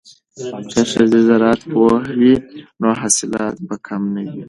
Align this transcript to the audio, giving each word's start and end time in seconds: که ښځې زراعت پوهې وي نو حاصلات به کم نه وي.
که 0.71 0.79
ښځې 0.91 1.19
زراعت 1.27 1.61
پوهې 1.71 2.13
وي 2.19 2.35
نو 2.81 2.89
حاصلات 3.01 3.55
به 3.67 3.75
کم 3.87 4.01
نه 4.13 4.21
وي. 4.25 4.37